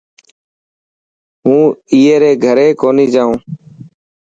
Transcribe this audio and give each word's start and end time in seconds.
مون 1.45 1.61
ائي 1.93 2.13
ري 2.21 2.31
گھري 2.43 2.67
ڪوني 2.81 3.05
جائون. 3.13 3.35